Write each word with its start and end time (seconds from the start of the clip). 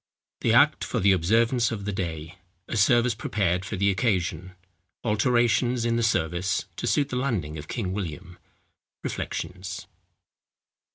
THE 0.39 0.51
ACT 0.51 0.83
FOR 0.83 0.99
THE 0.99 1.11
OBSERVANCE 1.11 1.69
OF 1.71 1.85
THE 1.85 1.91
DAY—A 1.91 2.75
SERVICE 2.75 3.13
PREPARED 3.13 3.63
FOR 3.63 3.75
THE 3.77 3.91
OCCASION—ALTERATIONS 3.91 5.85
IN 5.85 5.95
THE 5.95 6.01
SERVICE 6.01 6.65
TO 6.75 6.87
SUIT 6.87 7.09
THE 7.09 7.17
LANDING 7.17 7.59
OF 7.59 7.67
KING 7.67 7.93
WILLIAM—REFLECTIONS. 7.93 9.85